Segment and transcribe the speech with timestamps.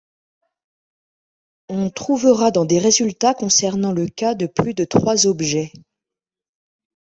[1.69, 5.71] On trouvera dans des résultats concernant le cas de plus de trois objets.